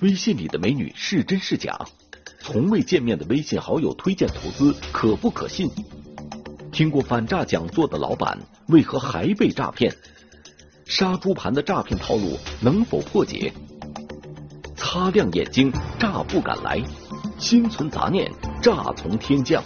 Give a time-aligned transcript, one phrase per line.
[0.00, 1.78] 微信里的美女是真是假？
[2.40, 5.70] 从未见面的微信好友推荐投资可不可信？
[6.72, 8.36] 听过反诈讲座的老板
[8.66, 9.94] 为何还被诈骗？
[10.84, 13.52] 杀猪盘的诈骗套路能否破解？
[14.74, 16.82] 擦亮眼睛，诈不敢来；
[17.38, 18.30] 心存杂念，
[18.60, 19.62] 诈从天降。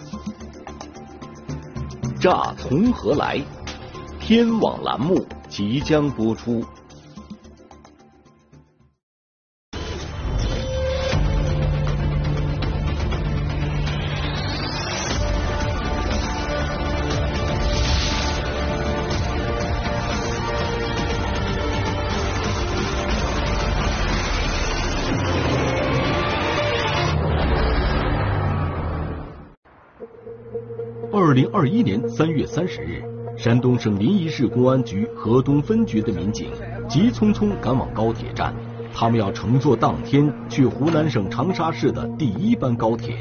[2.21, 3.41] 诈从何来？
[4.21, 6.63] 天网栏目即将播出。
[31.21, 33.03] 二零二一年三月三十日，
[33.37, 36.49] 山东省临沂市公安局河东分局的民警
[36.89, 38.55] 急匆匆赶往高铁站，
[38.95, 43.17] 他们要乘坐当天去湖南省长沙市的第一班高铁，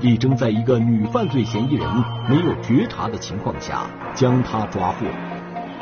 [0.00, 1.88] 力争在一个女犯罪嫌疑人
[2.28, 5.06] 没有觉察的情况下将她抓获，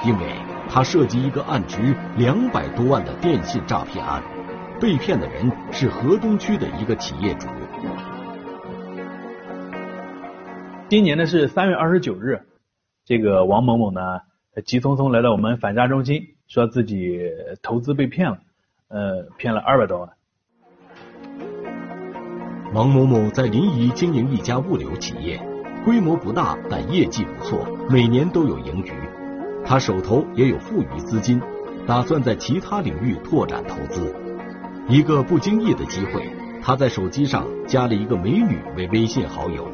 [0.04, 0.36] 因为
[0.68, 4.22] 她涉及一个案值两百多万的电信诈骗案，
[4.78, 7.46] 被骗的人是河东区的一个企业主。
[10.90, 12.42] 今年呢是三月二十九日，
[13.06, 14.00] 这个王某某呢
[14.66, 17.18] 急匆匆来到我们反诈中心，说自己
[17.62, 18.38] 投资被骗了，
[18.88, 20.10] 呃，骗了二百多万。
[22.74, 25.40] 王某某在临沂经营一家物流企业，
[25.86, 28.92] 规模不大，但业绩不错，每年都有盈余。
[29.64, 31.40] 他手头也有富余资金，
[31.86, 34.14] 打算在其他领域拓展投资。
[34.86, 36.28] 一个不经意的机会，
[36.62, 39.66] 他在手机上加了一个美女为微信好友。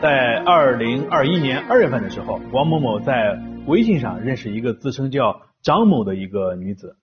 [0.00, 6.96] 在二零二一年二月份的时候，王某某在微信上认识一个自称叫张某的一个女子。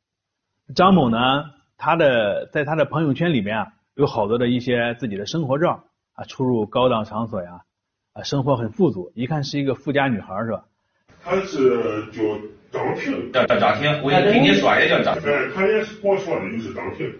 [0.75, 1.17] 张某呢，
[1.77, 7.61] 她的在她的朋友圈里面啊，有好多的一些自己的生活照啊，出入高档场所呀，
[8.13, 10.63] 啊，生活很富足，一看是一个富家女孩是吧？
[11.23, 12.23] 她是叫
[12.71, 15.31] 张婷，叫叫张婷，我也听你说也叫张婷。
[15.31, 17.13] 哎，她也是我说的就是张婷，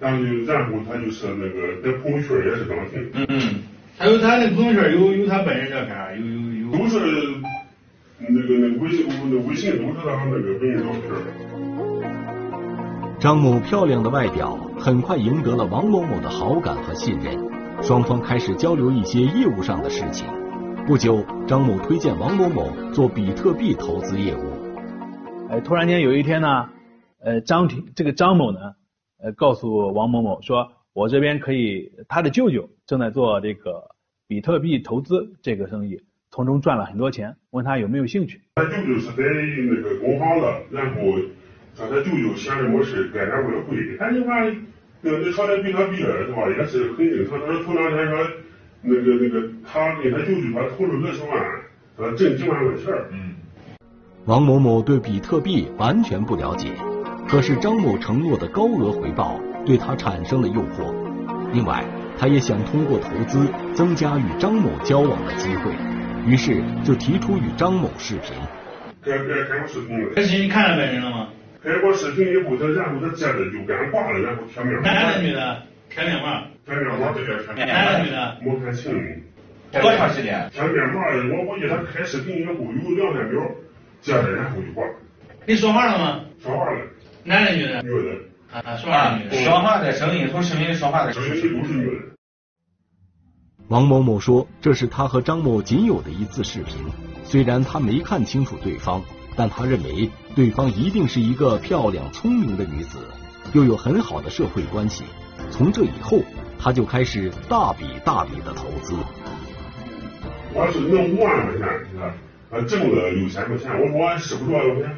[0.00, 3.10] 然后然后她就是那个在朋友圈也是张婷。
[3.12, 3.62] 嗯嗯。
[3.96, 6.32] 还有他那朋友圈有有他本人照片，有有
[6.66, 6.76] 有。
[6.76, 6.98] 都是
[8.18, 11.02] 那个那个微信那微信都是他那个本人照片。
[13.20, 17.38] 张某漂亮的外表很快赢得了王某某的好感和信任，
[17.82, 20.26] 双方开始交流一些业务上的事情。
[20.86, 24.40] 不久，张某推荐王某某做比特币投资业务。
[25.50, 26.68] 哎，突然间有一天呢，
[27.20, 28.58] 呃，张婷这个张某呢，
[29.22, 30.72] 呃，告诉王某某说。
[30.94, 33.90] 我这边可以，他的舅舅正在做这个
[34.28, 36.00] 比特币投资这个生意，
[36.30, 38.40] 从中赚了很多钱，问他有没有兴趣。
[38.54, 41.00] 他舅舅是在那个工行的，然后
[41.76, 44.56] 他他舅舅闲着没事干点外汇，他你看，
[45.02, 47.40] 那那炒点比特币是吧，也是很正常。
[47.40, 48.26] 他说头两天说
[48.82, 51.30] 那个那个他给他舅舅说投了二十万，
[51.96, 52.94] 说挣几万块钱。
[53.10, 53.34] 嗯。
[54.26, 56.70] 王某某对比特币完全不了解，
[57.26, 59.40] 可是张某承诺的高额回报。
[59.66, 60.94] 对他产生了诱惑，
[61.52, 61.84] 另外，
[62.18, 65.72] 他也想通过投资增加与张某交往的机会，
[66.26, 68.36] 于是就提出与张某视频。
[69.02, 70.14] 开开开过视频了。
[70.14, 71.28] 可是你看到本人了吗？
[71.62, 74.82] 开过视频以后，他然后他接着就干挂了，然后贴面。
[74.82, 75.62] 男的女的？
[75.88, 76.28] 贴面膜。
[76.66, 77.64] 贴面膜这边贴。
[77.64, 78.36] 男的女的？
[78.42, 78.92] 没看清。
[79.72, 80.48] 多长时间？
[80.52, 81.00] 贴面膜，
[81.38, 83.42] 我估计他开视频以后有两三秒，
[84.02, 84.92] 接着然后就挂了。
[85.46, 86.20] 你说话了吗？
[86.42, 86.80] 说话了。
[87.24, 87.82] 男的女的？
[87.82, 88.33] 女的。
[88.54, 92.14] 啊，说话的声音从视频说话的声音都是女的。
[93.66, 96.76] 王某某说，这是他和张某仅有的一次视频。
[97.24, 99.02] 虽然他没看清楚对方，
[99.34, 102.98] 但他认为对方一定是一个漂亮聪明的女子，
[103.54, 105.02] 又有很好的社会关系。
[105.50, 106.20] 从这以后，
[106.56, 108.94] 他就开始大笔大笔的投资。
[110.52, 111.68] 我是弄五万块钱，
[112.50, 114.96] 呃，挣了六千块钱，我说我使不着六千。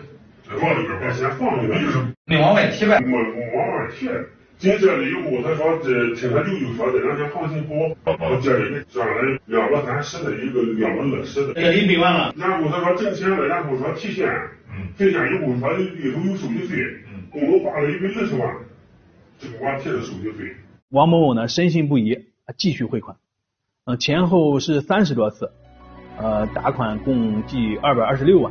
[0.61, 1.75] 往里边先放一个，
[2.27, 3.01] 就是没往外提呗。
[3.01, 4.09] 没没往外提。
[4.59, 7.69] 进这里以后，他说这听他舅舅说这两天行情
[8.05, 11.53] 好，我借了赚了两个三十的，一个两个二十的。
[11.53, 12.35] 这一百万了。
[12.39, 14.27] 然后他说挣钱了，然后说提现，
[14.97, 16.77] 提现以后说里头有手续费，
[17.31, 18.51] 共同花了一百二十万，
[19.39, 20.57] 就给我提的手续费。
[20.89, 22.19] 王某某呢深信不疑，
[22.57, 23.19] 继续汇款，
[23.85, 25.51] 呃前后是三十多次，
[26.17, 28.51] 呃打款共计二百二十六万。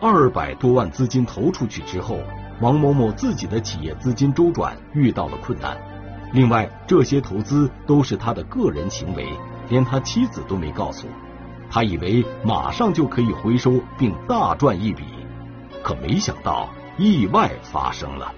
[0.00, 2.20] 二百多万资金投出去之后，
[2.60, 5.76] 王某某自己的企业资金周转遇到了困难。
[6.32, 9.26] 另外，这些投资都是他的个人行为，
[9.68, 11.08] 连他妻子都没告诉。
[11.70, 15.02] 他以为马上就可以回收并大赚一笔，
[15.82, 18.32] 可没想到意外发生了。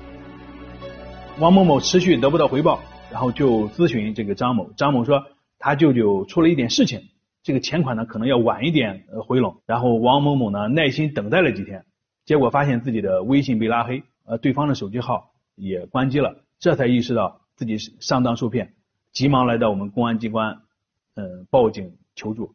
[1.39, 2.81] 王某某持续得不到回报，
[3.11, 4.71] 然后就咨询这个张某。
[4.77, 5.25] 张某说
[5.59, 7.10] 他舅舅出了一点事情，
[7.43, 9.61] 这个钱款呢可能要晚一点呃回笼。
[9.67, 11.85] 然后王某某呢耐心等待了几天，
[12.25, 18.75] 结果发现自己的微信被拉黑，呃，对方的手机号也关机了，这才意识到自己上当受骗，
[19.13, 20.59] 急忙来到我们公安机关，
[21.15, 22.55] 嗯，报警求助。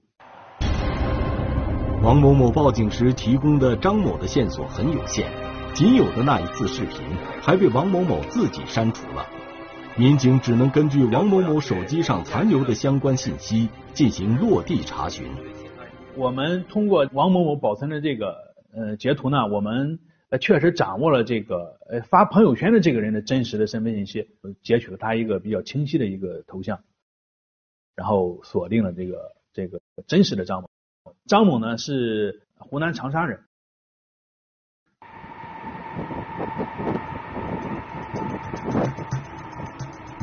[2.03, 5.31] 王某某报警时提供的张某的线索很有限，
[5.73, 6.99] 仅有的那一次视频
[7.41, 9.25] 还被王某某自己删除了。
[9.97, 15.25] 民警只能根据王某某手机上残留的相关信息进行落地查询。
[16.17, 19.99] 我们通过王某某保存的这个呃截图呢，我们
[20.41, 24.27] 确实掌握了这个呃发朋友圈的这个人的真实的身份信息，
[24.61, 26.83] 截取了他一个比较清晰的一个头像，
[27.95, 30.69] 然后锁定了这个这个真实的张某。
[31.25, 33.39] 张某呢是湖南长沙人。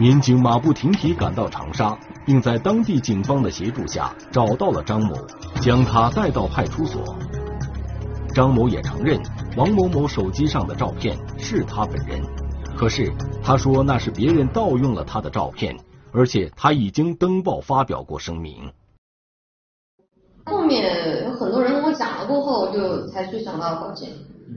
[0.02, 1.96] 民警马不停蹄赶到长沙，
[2.26, 5.14] 并在当地警方的协助下找到了张某，
[5.60, 7.04] 将他带到派出所。
[8.34, 9.22] 张某也承认
[9.56, 12.20] 王某某手机上的照片是他本人，
[12.76, 13.12] 可是
[13.44, 15.78] 他说那是别人盗用了他的照片，
[16.10, 18.72] 而且他已经登报发表过声明。
[20.46, 24.08] 后面有很多人跟我讲了过后，就才去想到报警。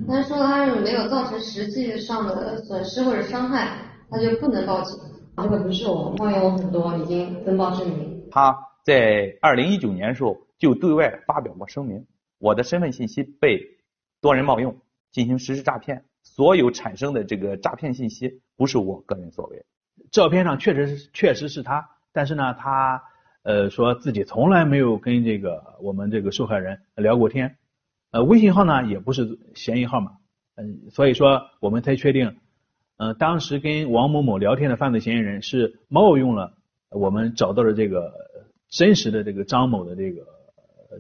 [0.08, 3.78] 他说他是没有造成实际上的损失或者伤害，
[4.10, 5.00] 他就不能报警。
[5.38, 8.28] 这个不是我，冒用我很多，已经登报声明。
[8.32, 12.06] 他在二零一九年的时候就对外发表过声明，
[12.40, 13.60] 我的身份信息被
[14.22, 14.78] 多人冒用
[15.12, 19.66] 进行实施诈骗，所有产生的这个诈骗信息不是我个人所为。
[20.12, 23.04] 照片上确实是确实是他，但是呢他。
[23.48, 27.58] 呃，说自己从来没有跟这个我们这个受害人聊过天，
[28.10, 30.14] 呃，微信号呢也不是嫌疑号码，
[30.56, 32.38] 嗯，所以说我们才确定，
[32.98, 36.58] 嗯，当时跟王某某聊天的犯罪嫌疑人是冒用了
[36.90, 38.14] 我们找到的这个
[38.70, 40.26] 真实的这个张某的这个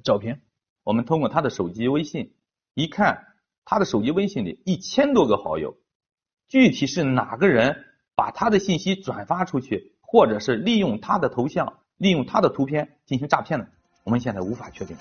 [0.03, 0.41] 照片。
[0.83, 2.33] 我们通过他的手机微信
[2.73, 3.25] 一看，
[3.63, 5.77] 他的手机微信里一千多个好友，
[6.47, 11.79] 具体是哪个人把他的信息转发出去，或者是利用他的头像。
[11.97, 13.69] 利用他的图片进行诈骗的，
[14.03, 14.97] 我们现在无法确定。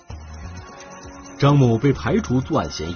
[1.41, 2.95] 张某被排除作案嫌疑，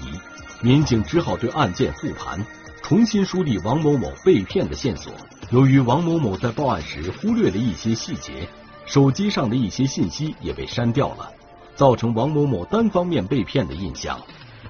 [0.62, 2.38] 民警只好对案件复盘，
[2.88, 5.12] 重新梳理王某某被骗的线索。
[5.50, 8.48] 由于王某某在报案时忽略了一些细节，
[8.86, 11.30] 手机上的一些信息也被删掉了，
[11.74, 14.18] 造成王某某单方面被骗的印象。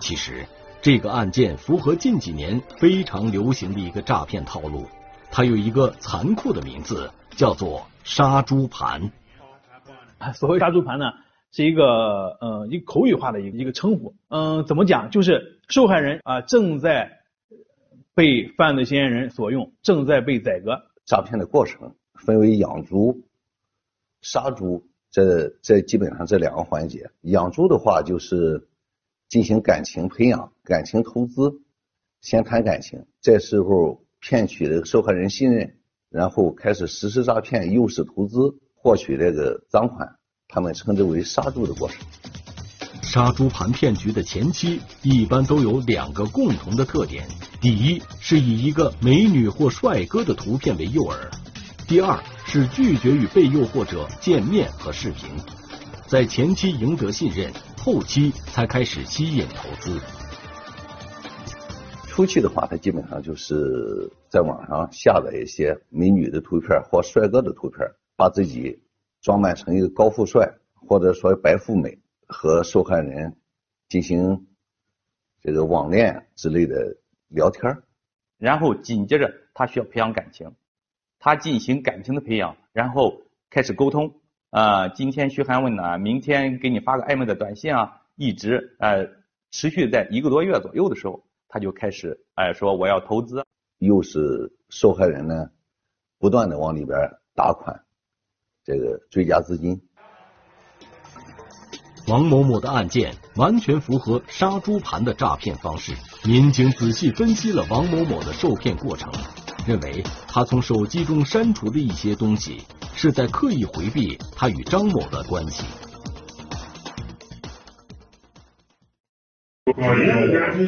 [0.00, 0.44] 其实，
[0.82, 4.88] 这个案件符合近几年非常流行的一个诈骗套路，
[5.30, 7.86] 它有一个残酷的名字，叫做。
[8.02, 9.12] 杀猪盘，
[10.34, 11.12] 所谓杀猪盘呢，
[11.52, 11.84] 是一个
[12.40, 14.14] 呃一个口语化的一个一个称呼。
[14.28, 15.10] 嗯，怎么讲？
[15.10, 17.18] 就是受害人啊正在
[18.18, 20.82] 被犯罪嫌疑人所用，正在被宰割。
[21.06, 23.22] 诈骗的过程分为养猪、
[24.22, 27.12] 杀猪，这这基本上这两个环节。
[27.20, 28.66] 养猪的话就是
[29.28, 31.62] 进行感情培养、感情投资，
[32.20, 35.76] 先谈感情，这时候骗取的受害人信任。
[36.10, 40.16] 然后开始实施诈骗，诱使投资，获取这个赃款，
[40.48, 42.04] 他们称之为杀猪的过程。
[43.02, 47.26] 杀猪盘骗局的前期一般都有两个共同的特点：
[47.60, 51.16] 第一是以一个美女或帅哥的图片为诱饵；
[51.88, 55.30] 第二是拒绝与被诱惑者见面和视频，
[56.06, 60.00] 在前期赢得信任，后期才开始吸引投资。
[62.06, 67.78] 初期的话，他基本上就是在网上下载一些美女的图片或帅哥的图片，
[68.16, 68.80] 把自己
[69.22, 73.36] 装扮成一个高富帅或者说白富美，和受害人
[73.88, 74.46] 进行
[75.40, 77.82] 这个网恋之类的聊天
[78.36, 80.54] 然后紧接着他需要培养感情，
[81.18, 84.20] 他进行感情的培养，然后开始沟通
[84.50, 89.08] 啊，今天嘘寒问暖，明天给你发个暧昧的短信啊，一直呃
[89.50, 91.24] 持续在一个多月左右的时候。
[91.50, 93.42] 他就开始哎说我要投资，
[93.78, 95.50] 又是受害人呢，
[96.18, 96.98] 不断的往里边
[97.34, 97.86] 打款，
[98.62, 99.87] 这个追加资金。
[102.08, 105.92] 王某某的案件完全符合杀猪盘的诈骗方式。
[106.24, 109.12] 民警仔细分析了王某某的受骗过程，
[109.66, 112.62] 认为他从手机中删除的一些东西，
[112.94, 115.66] 是在刻意回避他与张某的关系。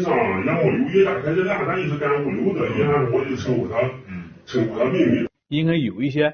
[0.04, 2.61] 上，然后有一大开这俩，咱就是干物流的，
[3.12, 3.76] 我就称呼他，
[4.47, 5.26] 称呼他秘密。
[5.49, 6.32] 应该有一些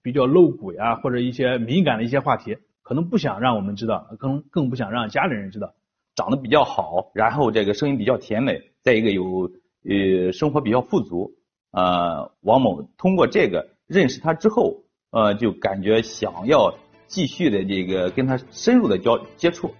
[0.00, 5.74] 比较露骨呀，或者一些敏感的一些话题，可能不想让我们知道，更更不想让家里人知道。
[6.14, 9.50] 长得比较好，然后这个声音比较甜美，再一个有
[9.82, 11.32] 呃生活比较富足，
[11.72, 16.72] 呃王某通过这个认识他之后，呃就感觉想要
[17.08, 19.74] 继续的这个跟他深入的交接触。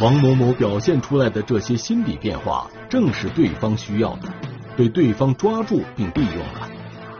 [0.00, 4.28] 王某某表现出来的这些心理变化，正是对方需要的，
[4.76, 6.68] 被对方抓住并利用了，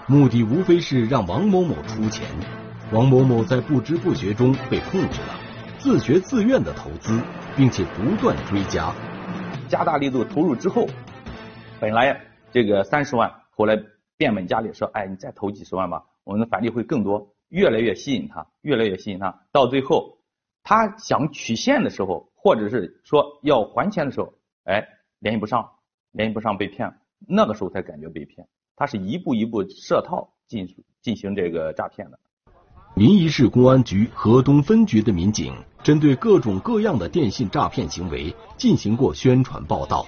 [0.09, 2.27] 目的无非是让王某某出钱。
[2.93, 5.35] 王某某在不知不觉中被控制了，
[5.79, 7.19] 自觉自愿的投资，
[7.57, 8.95] 并且不断追加，
[9.67, 10.87] 加大力度投入之后，
[11.81, 12.21] 本来
[12.51, 13.83] 这个三十万，后来
[14.19, 20.19] 变本加厉说，哎，你再投几十万吧，我们的返利会更多，越来越吸引他，越来越吸引他，到最后
[20.63, 24.35] 他想取现的时候，或者是说要还钱的时候，
[24.65, 24.87] 哎，
[25.19, 25.67] 联系不上，
[26.11, 26.95] 联系不上被骗了，
[27.27, 28.47] 那个时候才感觉被骗，
[28.77, 30.69] 他是一步一步设套进
[31.01, 32.19] 进行这个诈骗的。
[32.95, 40.07] 临沂市公安局河东分局的民警针对各种各样的电信诈骗行为进行过宣传报道，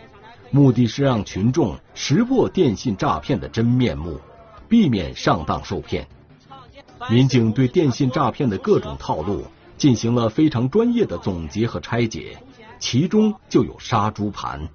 [0.50, 4.20] 目的是让群众识破电信诈骗的真面目，
[4.68, 6.06] 避免上当受骗。
[7.10, 9.44] 民警对电信诈骗的各种套路
[9.78, 12.36] 进行了非常专业的总结和拆解，
[12.78, 14.68] 其中就有杀猪盘。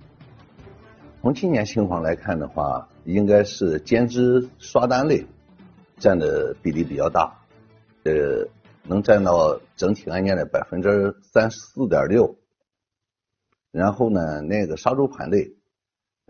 [1.22, 5.28] 从今年情况来看的话，应该是兼职刷单类
[6.00, 7.39] 占的比例比较大。
[8.04, 8.48] 呃，
[8.84, 12.38] 能占到整体案件的百分之三十四点六，
[13.72, 15.52] 然后呢，那个杀猪盘类，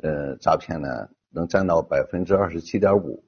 [0.01, 3.23] 呃，诈骗呢能占到百分之二十七点五。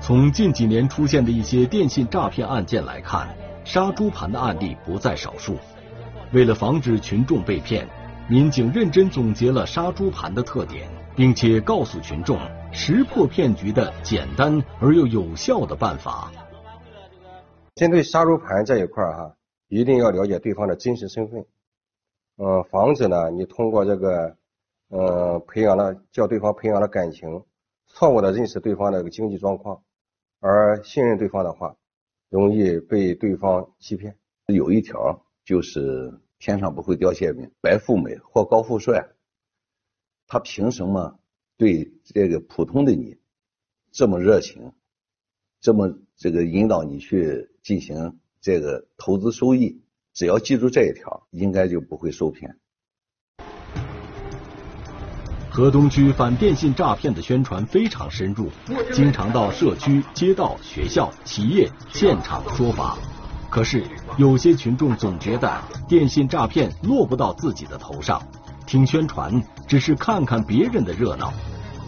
[0.00, 5.56] 从近几年出现的一些电信诈骗案件来看，杀猪盘的案例不在少数。
[6.32, 7.88] 为了防止群众被骗，
[8.28, 12.38] 民警认真总结了杀猪盘的特点，并且告诉群众。
[12.72, 16.30] 识破骗局的简单而又有效的办法。
[17.74, 19.36] 针对杀猪盘这一块儿哈，
[19.68, 21.46] 一定要了解对方的真实身份，
[22.36, 24.36] 嗯，防止呢你通过这个，
[24.90, 27.44] 嗯，培养了叫对方培养了感情，
[27.86, 29.82] 错误的认识对方的经济状况，
[30.40, 31.76] 而信任对方的话，
[32.28, 34.16] 容易被对方欺骗。
[34.46, 39.08] 有一条就是天上不会掉馅饼，白富美或高富帅，
[40.26, 41.18] 他凭什么？
[41.58, 43.16] 对这个普通的你
[43.90, 44.72] 这么热情，
[45.60, 49.82] 这么这个引导你去进行这个投资收益，
[50.14, 52.56] 只要记住这一条，应该就不会受骗。
[55.50, 58.46] 河东区反电信诈骗的宣传非常深入，
[58.92, 62.96] 经常到社区、街道、学校、企业现场说法。
[63.50, 63.82] 可是
[64.16, 68.22] 有些群众总觉得电信诈骗落不到自己的头上。
[68.64, 71.30] 听宣传只是看看别人的热闹，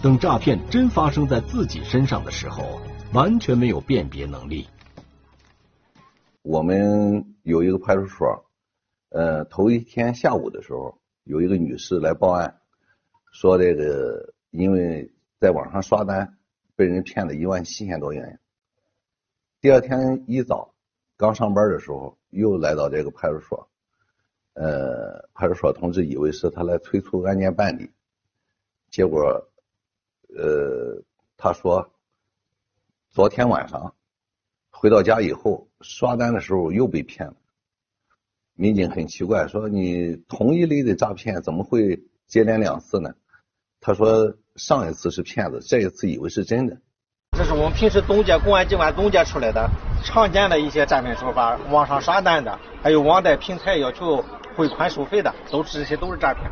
[0.02, 2.78] 等诈骗真发生在自己身上的时候，
[3.14, 4.68] 完全没有辨别能力。
[6.42, 8.44] 我们有一个派出所，
[9.08, 12.60] 呃，头一天下午的时候，有一个女士来报案，
[13.32, 16.36] 说这个因为在网上刷单，
[16.76, 18.40] 被人骗了一万七千多元。
[19.62, 20.74] 第二天一早，
[21.16, 23.69] 刚上班的时候，又来到这个派出所。
[24.54, 27.90] 呃，派出所同志以为是他来催促案件办理，
[28.90, 29.48] 结果，
[30.36, 31.02] 呃，
[31.36, 31.92] 他说，
[33.10, 33.94] 昨天晚上
[34.70, 37.34] 回到家以后刷单的时候又被骗了。
[38.54, 43.14] 民警很奇怪，说你同一类的诈骗怎么会接连两次呢？
[43.80, 46.76] 他说上一次是骗子，这一次以为是真的。
[47.38, 49.70] 这是我们平时总结公安机关总结出来的
[50.04, 54.22] 常见的一些诈骗手法，网上刷单的，还有网贷平台要求。
[54.60, 56.44] 汇款收费的，都是这些都是诈骗。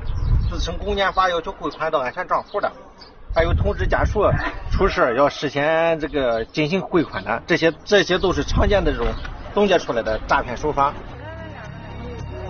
[0.49, 2.73] 自称公检法要求汇款到安全账户的，
[3.35, 4.23] 还有通知家属
[4.71, 9.07] 出事要事先这个进行汇款的，这些这些都是常见的这种
[9.53, 10.95] 总结出来的诈骗手法。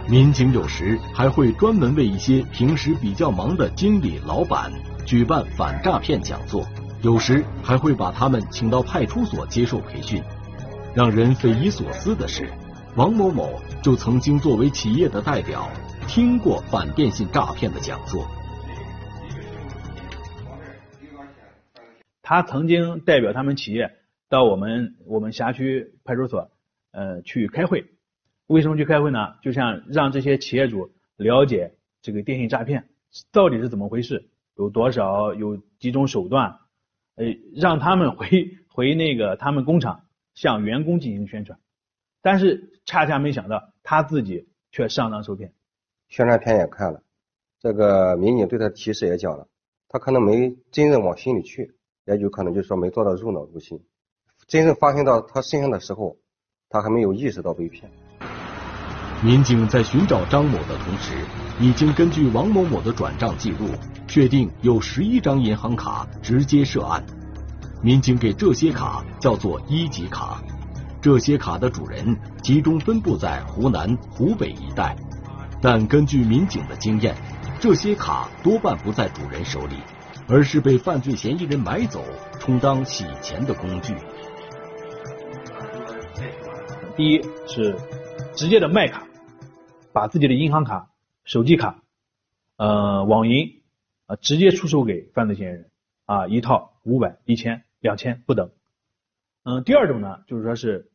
[0.07, 4.73] 民警有时还会专门为一些平时比较忙的经理、老板
[5.05, 6.65] 举办反诈骗讲座，
[7.03, 10.23] 有时还会把他们请到派出所接受培训。
[10.95, 12.49] 让人匪夷所思的是。
[12.97, 15.71] 王某某就曾经作为企业的代表，
[16.09, 18.26] 听过反电信诈骗的讲座。
[22.23, 23.90] 他曾经代表他们企业
[24.28, 26.50] 到我们我们辖区派出所
[26.90, 27.87] 呃去开会。
[28.47, 29.35] 为什么去开会呢？
[29.42, 32.88] 就像让这些企业主了解这个电信诈骗
[33.30, 36.59] 到底是怎么回事，有多少，有几种手段，
[37.14, 40.04] 呃，让他们回回那个他们工厂
[40.35, 41.59] 向员工进行宣传。
[42.22, 45.52] 但是恰恰没想到，他自己却上当受骗。
[46.08, 47.02] 宣传片也看了，
[47.60, 49.48] 这个民警对他提示也讲了，
[49.88, 51.75] 他可能没真正往心里去，
[52.06, 53.84] 也有可能就是说没做到入脑入心。
[54.46, 56.16] 真正发生到他身上的时候，
[56.68, 57.90] 他还没有意识到被骗。
[59.22, 61.14] 民警在寻找张某的同时，
[61.60, 63.66] 已经根据王某某的转账记录，
[64.06, 67.04] 确定有十一张银行卡直接涉案。
[67.82, 70.42] 民警给这些卡叫做一级卡，
[71.00, 74.97] 这些卡的主人集中分布在湖南、湖北一带，
[75.62, 77.14] 但根据民警的经验，
[77.61, 79.76] 这些卡多半不在主人手里，
[80.28, 82.05] 而是被犯罪嫌疑人买走，
[82.40, 83.95] 充当洗钱的工具。
[86.97, 87.76] 第一是
[88.35, 89.07] 直接的卖卡，
[89.93, 90.90] 把自己的银行卡、
[91.23, 91.83] 手机卡、
[92.57, 93.62] 呃网银
[94.07, 95.71] 啊直接出售给犯罪嫌疑人
[96.07, 98.50] 啊，一套五百、一千、两千不等。
[99.45, 100.90] 嗯，第二种呢，就是说是，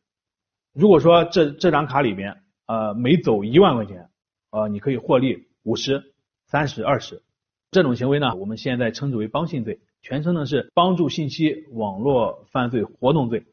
[0.72, 4.08] 如果说这这张卡里边呃每走一万块钱，
[4.50, 6.14] 呃你可以获利五十、
[6.46, 7.22] 三十、二十，
[7.70, 13.44] 这种行为呢，我们现在称之为帮信罪，全称呢是帮助信息网络犯罪活动罪。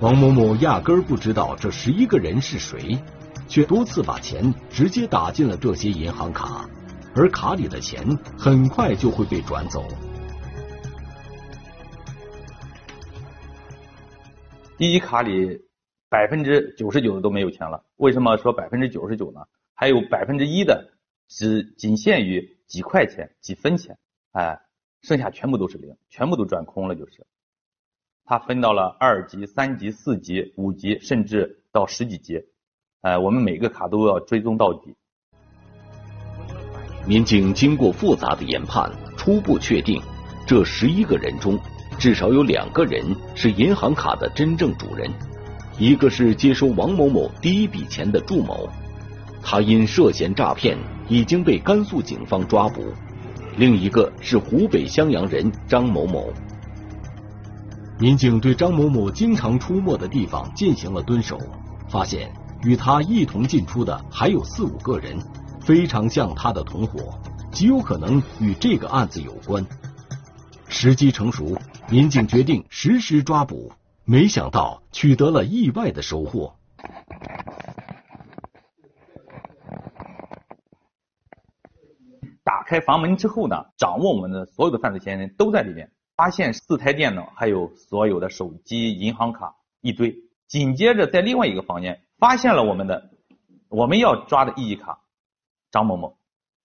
[0.00, 2.98] 王某某压根儿不知道这十一个人是谁，
[3.46, 6.68] 却多次把钱直接打进了这些银行卡，
[7.14, 8.04] 而卡里的钱
[8.36, 9.84] 很快就会被转走。
[14.76, 15.62] 第一卡里
[16.08, 19.46] 百分之九十九的都没有钱了，为什么说百分之九十九呢？
[19.72, 20.92] 还有百分之一的
[21.28, 23.98] 只仅限于几块钱、几分钱，
[24.32, 24.60] 哎，
[25.00, 27.24] 剩下全部都是零，全部都转空了，就是。
[28.24, 32.44] 它分到了二级、三级、四级、五级，甚至到十几级。
[33.02, 34.96] 哎，我们每个卡都要追踪到底。
[37.06, 40.02] 民警经过复杂的研判，初步确定，
[40.48, 41.58] 这十一个人中，
[41.98, 45.10] 至少有两个人是银行卡的真正主人，
[45.78, 48.68] 一个是接收王某某第一笔钱的祝某，
[49.42, 50.76] 他因涉嫌诈骗
[51.08, 52.82] 已经被甘肃警方抓捕；
[53.56, 56.32] 另一个是湖北襄阳人张某某。
[57.98, 61.38] 民警对张某某经常出没的地方进行了蹲守，
[61.88, 62.30] 发现
[62.64, 65.16] 与他一同进出的还有四五个人，
[65.60, 67.14] 非常像他的同伙，
[67.52, 69.64] 极有可能与这个案子有关。
[70.68, 71.56] 时机成熟，
[71.90, 73.72] 民警决定实施抓捕，
[74.04, 76.56] 没想到取得了意外的收获。
[82.42, 85.90] 打开房门之后呢，掌握我们的所有的犯罪嫌疑人都在里面。
[86.16, 90.16] 发现四台电脑，还有所有的手机、银行卡一堆。
[90.46, 93.10] 紧接着，在另外一个房间发现了我们的
[93.68, 95.00] 我们要抓的一级卡
[95.72, 96.16] 张某某，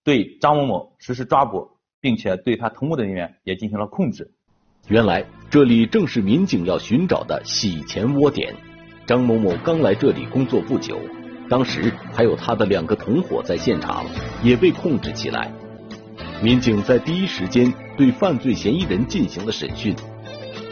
[0.03, 4.36] 对张某某实施抓捕，并且对他同屋的人员也进行了控制。
[4.89, 8.56] 原来这里正是民警要寻找的洗钱窝点。
[9.06, 10.97] 张某某刚来这里工作不久，
[11.47, 14.04] 当时还有他的两个同伙在现场，
[14.43, 15.52] 也被控制起来。
[16.41, 19.95] 民警在第一时间对犯罪嫌疑人进行了审讯。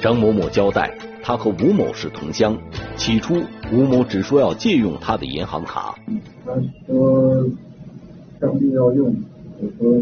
[0.02, 2.58] 张某某交代，他和吴某是同乡。
[2.96, 5.96] 起初，吴某只说要借用他的银行卡。
[6.44, 6.54] 他
[6.88, 7.46] 说
[8.40, 9.16] 当地要用，
[9.60, 10.02] 我说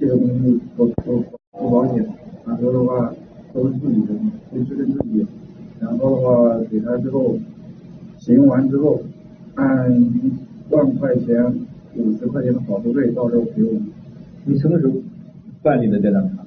[0.00, 2.04] 这个东西我我不保险。
[2.44, 3.12] 然后的话
[3.52, 4.14] 都是自己的，
[4.52, 5.26] 维持给自己。
[5.80, 7.36] 然后的话给他之后，
[8.18, 9.00] 行完之后
[9.54, 10.32] 按一
[10.70, 11.54] 万块钱
[11.96, 13.72] 五十块钱的保护费，到时候给我。
[14.44, 14.94] 你什么时候
[15.62, 16.44] 办理的这张卡？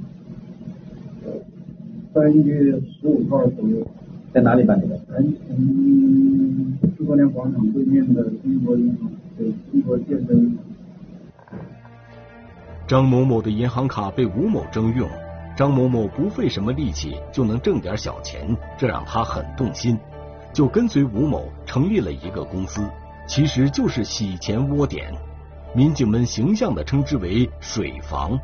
[2.13, 3.85] 三月十五号左右。
[4.33, 4.99] 在哪里办理的？
[5.09, 10.57] 南城四多年广场对面的中国银行，对中国建设银行。
[12.85, 15.07] 张某某的银行卡被吴某征用，
[15.55, 19.97] 张某某不费什么力气就能挣点小钱，这让他很动心，
[20.53, 22.85] 就跟随吴某成立了一个公司，
[23.25, 25.13] 其实就是洗钱窝点。
[25.73, 28.37] 民警们形象的称之为“水房”。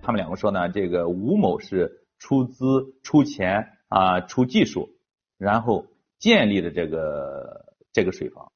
[0.00, 2.64] 他们两个说呢，这个吴某是出资、
[3.02, 4.90] 出钱啊、出技术，
[5.38, 5.86] 然后
[6.20, 8.52] 建立的这个这个水房。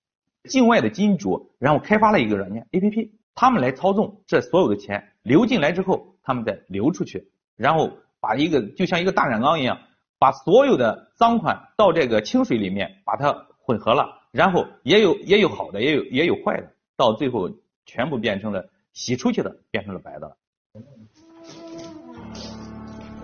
[0.48, 9.78] 境外的金主然后开发了一个软件 APP，他们来操纵这所有的钱流进来之后，他们再流出去，然后把一个就像一个大染缸一样，
[10.18, 17.50] 把所有的赃款到这个清水里面把它混合了，然后也有也有好的，也有也有坏的，到最后。
[17.84, 20.36] 全部变成了洗出去的，变成了白的了。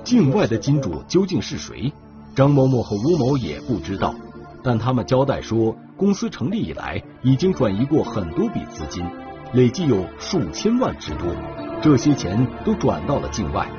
[0.03, 1.93] 境外的金主究竟是谁？
[2.35, 4.13] 张某某和吴某也不知道，
[4.65, 9.09] 但他们交代说，公司成立以来已经转移过很多笔资金，
[9.55, 11.33] 累计有数千万之多，
[11.81, 13.71] 这些钱都转到了境外。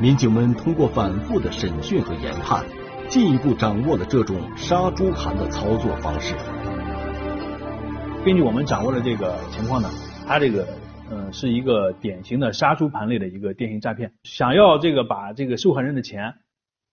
[0.00, 2.64] 民警们通过反复的审讯和研判，
[3.08, 6.36] 进一步掌握了这种杀猪盘的操作方式。
[8.24, 9.88] 根据我们掌握的这个情况呢，
[10.24, 10.68] 他这个
[11.10, 14.12] 嗯是一个典型的杀猪盘类的一个电信诈骗。
[14.22, 16.34] 想要这个把这个受害人的钱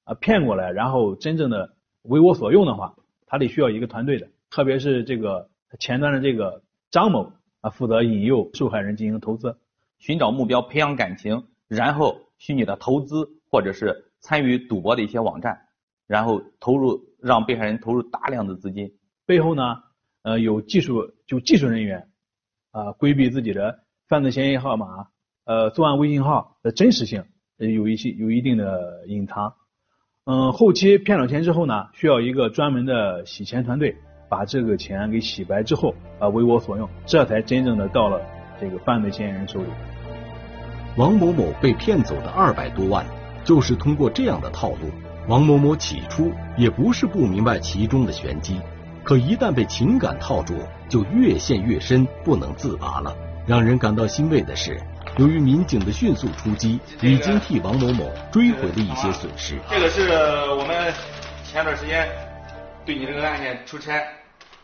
[0.03, 2.95] 啊骗过来，然后真正的为我所用的话，
[3.27, 4.29] 他得需要一个团队的。
[4.49, 9.57] 特别是这个前端的这个张某啊，负责引诱受害人进行投资，
[9.99, 15.61] 寻找目标，培养感情，然后虚拟的投资或者是参与赌博的一些网站，
[16.07, 18.93] 然后投入让被害人投入大量的资金。
[19.25, 19.77] 背后呢，
[20.23, 22.09] 呃，有技术就技术人员
[22.71, 25.07] 啊，规避自己的犯罪嫌疑号码，
[25.45, 27.25] 呃，作案微信号的真实性
[27.57, 29.55] 有一些有一定的隐藏。
[30.25, 33.95] 嗯，后期骗了钱之后呢，需要一个专门的洗钱团队
[34.29, 38.21] 把这个钱给洗白之后啊，为我所用，这才真正的到了
[38.59, 39.67] 这个犯罪嫌疑人手里。
[40.97, 43.05] 王某某被骗走的二百多万，
[43.43, 44.89] 就是通过这样的套路。
[45.27, 48.61] 王某某起初也不是不明白其中的玄机，
[49.03, 50.55] 可一旦被情感套住，
[50.87, 53.13] 就越陷越深，不能自拔了。
[53.45, 54.81] 让人感到欣慰的是。
[55.17, 59.57] 由于民警的迅速出击，已经替王某某追回了一些损失。
[59.69, 60.09] 这个是
[60.57, 60.93] 我们
[61.43, 62.07] 前段时间
[62.85, 64.01] 对你这个案件出差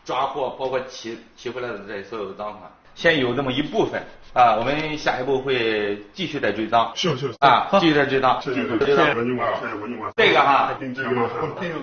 [0.04, 4.02] 抓获，包括提提回来的这所有的赃款，先有这么一部分
[4.32, 6.90] 啊，我们下一步会继续再追赃。
[6.94, 8.40] 是是啊，继续再追赃。
[8.40, 10.12] 谢谢谢谢文警官，谢谢文警官。
[10.16, 10.74] 这个哈，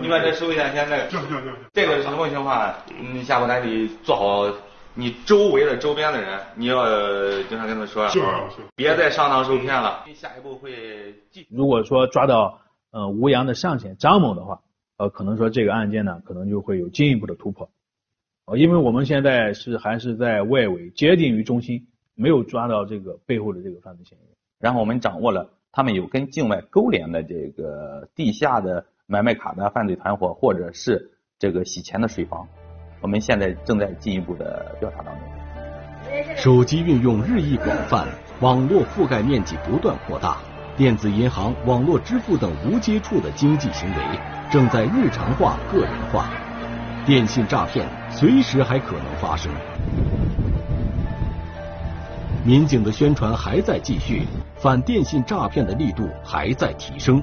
[0.01, 1.09] 你把这收一下，先这个。
[1.09, 1.53] 行行行。
[1.73, 2.73] 这个是什么情况？
[2.99, 4.51] 嗯，下回咱得做好。
[4.95, 6.83] 你周围的周边的人，你要
[7.43, 8.09] 经常跟他说，
[8.75, 10.03] 别再上当受骗了。
[10.13, 11.47] 下一步会继。
[11.49, 12.59] 如果说抓到
[12.91, 14.59] 呃吴阳的上线张某的话，
[14.97, 17.69] 呃，可能说这个案件呢，可能就会有进一步的突破。
[18.49, 21.85] 呃，因为我们现在是还是在外围接近于中心，
[22.15, 24.31] 没有抓到这个背后的这个犯罪嫌疑人。
[24.59, 32.47] 然后我们掌握了他们有跟境外勾连的这个地下的买卖卡的犯罪团伙，或者是这个洗钱的水房。
[33.01, 35.23] 我们现在正在进一步的调查当中。
[36.35, 38.07] 手机运用日益广泛，
[38.41, 40.39] 网络覆盖面积不断扩大，
[40.75, 43.95] 电子银行、网络支付等无接触的经济行为
[44.51, 46.31] 正在日常化、个人化，
[47.09, 49.51] 电信诈骗随时还可能发生。
[52.45, 57.19] 民警的宣传还在继续，反电信诈骗的力度还在提升，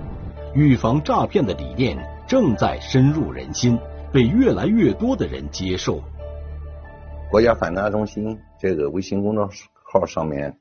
[0.57, 1.97] 预防诈骗的理念
[2.27, 3.79] 正在深入人心。
[4.13, 6.03] 被越来越多的人接受。
[7.31, 9.49] 国家反诈中心这个微信公众
[9.85, 10.59] 号上面，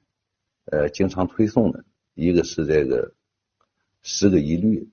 [0.65, 1.83] 呃，经常推送的
[2.13, 3.15] 一个是这个
[4.03, 4.87] 十个一律，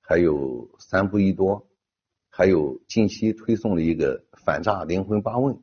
[0.00, 1.66] 还有三不一多，
[2.36, 5.56] 还有近期推送的一个反诈灵魂八问，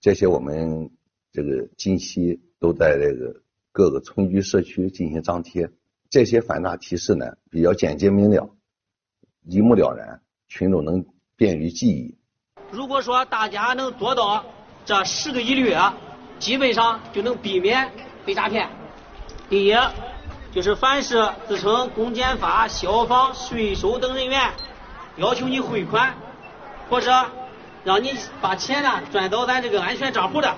[0.00, 0.90] 这些我们
[1.32, 5.70] 这个近期都在这个各个村居社区进行张贴。
[6.10, 8.50] 这些反诈提示呢，比较简洁明了，
[9.44, 11.04] 一目了然，群众能。
[11.38, 12.18] 便于记忆。
[12.72, 14.44] 如果说大家能做到
[14.84, 15.72] 这十个一律，
[16.40, 17.92] 基本上就能避免
[18.26, 18.68] 被诈骗。
[19.48, 19.72] 第一，
[20.52, 24.52] 就是凡是自称公检法、消防、税收等人员
[25.18, 26.14] 要求你汇款，
[26.88, 27.12] 或者
[27.84, 30.54] 让你把钱呢转到咱这个安全账户的，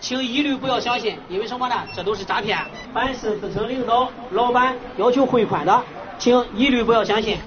[0.00, 1.74] 请一律不要相信，因为什么呢？
[1.94, 2.58] 这都是诈骗。
[2.92, 5.82] 凡是自称领导、老板要求汇款的，
[6.18, 7.38] 请一律不要相信。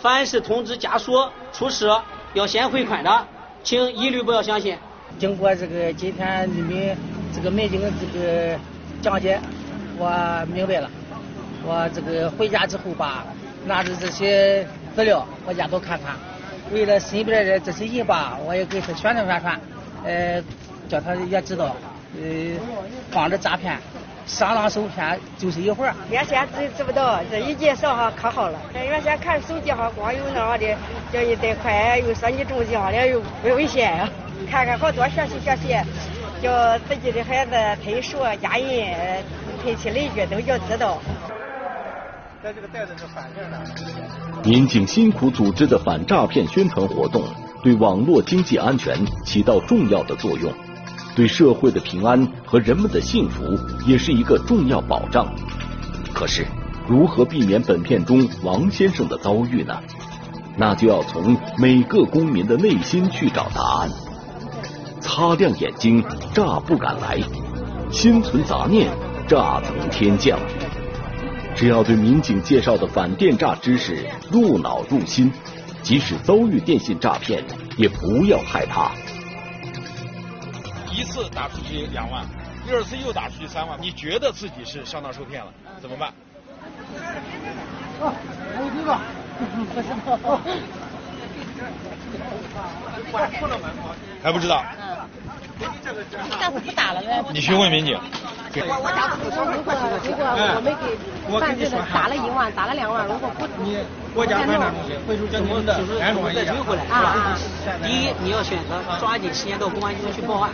[0.00, 1.90] 凡是通知家属出事
[2.32, 3.26] 要先汇款的，
[3.62, 4.76] 请一律不要相信。
[5.18, 6.96] 经过这个今天你们
[7.34, 8.58] 这个民警这个
[9.02, 9.38] 讲解，
[9.98, 10.90] 我明白了。
[11.62, 13.24] 我这个回家之后吧，
[13.66, 16.14] 拿着这些资料我家都看看。
[16.72, 19.60] 为了身边的这些人吧，我也给他宣传宣传，
[20.04, 20.42] 呃，
[20.88, 21.76] 叫他也知道，
[22.16, 22.22] 呃，
[23.10, 23.78] 防止诈骗。
[24.26, 25.94] 上当受骗就是一会儿。
[26.08, 28.58] 原先知知不道，这一介绍哈可好了。
[28.72, 30.74] 原先看手机哈光有那样的，
[31.12, 34.08] 叫你贷款，又说你中奖了，又不危险呀。
[34.50, 35.76] 看看好多学习学习，
[36.42, 37.52] 叫自己的孩子
[37.82, 39.22] 退书、家人、
[39.62, 40.98] 亲戚邻居都要知道。
[42.42, 44.23] 在这个袋子是反面的。
[44.44, 47.22] 民警辛苦组织的反诈骗宣传活动，
[47.62, 50.52] 对网络经济安全起到重要的作用。
[51.16, 55.26] 对社会的平安和人们的幸福也是一个重要保障。
[56.12, 56.44] 可是，
[56.86, 59.78] 如何避免本片中王先生的遭遇呢？
[60.58, 63.90] 那就要从每个公民的内心去找答案。
[65.00, 66.04] 擦亮眼睛，
[66.34, 67.18] 诈不敢来；
[67.90, 68.90] 心存杂念，
[69.26, 70.38] 诈从天降。
[71.56, 75.32] 只要对民警介绍的反电诈知识入脑入心，
[75.82, 77.44] 即使遭遇电信诈骗，
[77.76, 78.92] 也不要害怕。
[80.92, 82.26] 一次打出去两万，
[82.66, 86.08] 第二次又打出去三万，你觉得自己是上当受骗了，怎么办？
[88.00, 88.12] 啊，
[88.56, 88.98] 我这个不知道。
[94.22, 94.64] 还不知道。
[95.60, 95.64] 嗯。
[96.38, 97.22] 下次不打了呗。
[97.32, 97.98] 你询问民警。
[98.56, 99.74] 我我家自从如果
[100.06, 100.22] 如果
[100.54, 100.94] 我们给
[101.40, 103.78] 犯罪的打了一万，打了两万，如果不你
[104.14, 107.34] 国家犯那东西，会受怎么就是怎么再追回来啊？
[107.82, 110.52] 第一，你要选择抓紧时间到公安机关去报案，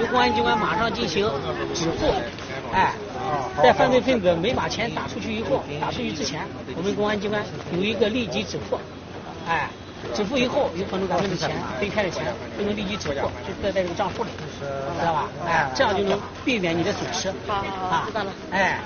[0.00, 1.28] 由公安机关马上进行
[1.74, 2.08] 止付。
[2.72, 2.94] 哎，
[3.62, 6.40] 在犯罪分子没把钱打出去以后，打出去之前，
[6.74, 7.44] 我们公安机关
[7.76, 8.80] 有一个立即止付。
[9.46, 9.68] 哎，
[10.14, 12.24] 止付以后，有可能咱们的钱被开的钱
[12.58, 13.14] 就能立即止付，
[13.46, 15.28] 就在在这个账户里，知道吧？
[15.46, 17.32] 哎，这样就能避免你的损失。
[17.46, 18.30] 好好好，知道了。
[18.50, 18.80] 哎，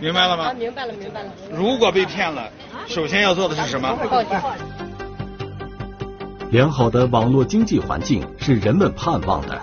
[0.00, 0.44] 明白了吗？
[0.46, 1.30] 啊，明白了，明白了。
[1.50, 2.48] 如果被骗了，
[2.86, 3.96] 首先要做的是什么？
[4.10, 4.38] 报警。
[6.50, 9.58] 良好的网络经济环境是人们盼望的，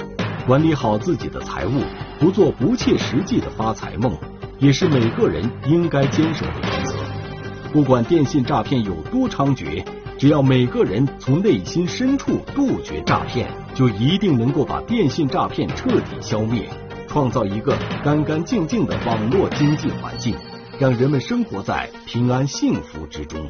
[0.48, 1.84] 管理好自己的财务，
[2.20, 4.18] 不做不切实际的发财梦，
[4.58, 6.96] 也是每个人应该坚守的原则。
[7.72, 9.86] 不管电信诈骗有多猖獗，
[10.20, 16.70] 只要每个人从内心深处杜绝诈骗，就一定能够把电信诈骗彻底消灭，
[17.08, 20.36] 创造一个干干净净的网络经济环境，
[20.78, 23.50] 让人们生活在平安幸福之中。